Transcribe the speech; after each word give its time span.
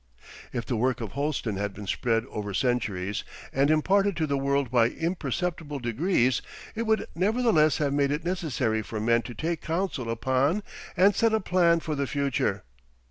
If 0.51 0.65
the 0.65 0.75
work 0.77 0.99
of 0.99 1.11
Holsten 1.11 1.57
had 1.57 1.75
been 1.75 1.85
spread 1.85 2.25
over 2.31 2.55
centuries 2.55 3.23
and 3.53 3.69
imparted 3.69 4.17
to 4.17 4.25
the 4.25 4.35
world 4.35 4.71
by 4.71 4.87
imperceptible 4.89 5.77
degrees, 5.77 6.41
it 6.73 6.87
would 6.87 7.05
nevertheless 7.13 7.77
have 7.77 7.93
made 7.93 8.09
it 8.09 8.25
necessary 8.25 8.81
for 8.81 8.99
men 8.99 9.21
to 9.21 9.35
take 9.35 9.61
counsel 9.61 10.09
upon 10.09 10.63
and 10.97 11.13
set 11.15 11.35
a 11.35 11.39
plan 11.39 11.81
for 11.81 11.93
the 11.93 12.07
future. 12.07 12.63